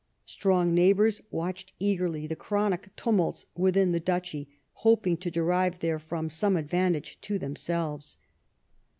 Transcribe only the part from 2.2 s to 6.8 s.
the chronic tumults within the duchy, hoping to derive therefrom some